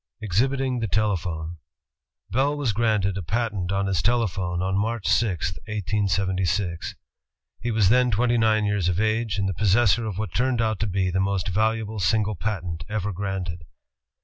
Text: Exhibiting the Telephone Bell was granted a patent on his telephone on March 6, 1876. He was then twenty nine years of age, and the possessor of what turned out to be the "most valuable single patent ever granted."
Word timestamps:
Exhibiting 0.19 0.79
the 0.79 0.87
Telephone 0.87 1.57
Bell 2.31 2.57
was 2.57 2.73
granted 2.73 3.19
a 3.19 3.21
patent 3.21 3.71
on 3.71 3.85
his 3.85 4.01
telephone 4.01 4.59
on 4.59 4.75
March 4.75 5.07
6, 5.07 5.59
1876. 5.67 6.95
He 7.59 7.69
was 7.69 7.89
then 7.89 8.09
twenty 8.09 8.39
nine 8.39 8.65
years 8.65 8.89
of 8.89 8.99
age, 8.99 9.37
and 9.37 9.47
the 9.47 9.53
possessor 9.53 10.07
of 10.07 10.17
what 10.17 10.33
turned 10.33 10.59
out 10.59 10.79
to 10.79 10.87
be 10.87 11.11
the 11.11 11.19
"most 11.19 11.49
valuable 11.49 11.99
single 11.99 12.33
patent 12.35 12.83
ever 12.89 13.13
granted." 13.13 13.63